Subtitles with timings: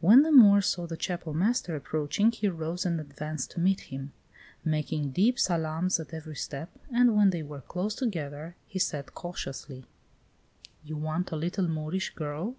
[0.00, 4.12] When the Moor saw the Chapel master approaching, he rose and advanced to meet him,
[4.64, 9.84] making deep salaams at every step, and when they were close together, he said cautiously:
[10.82, 12.56] "You want a little Moorish girl?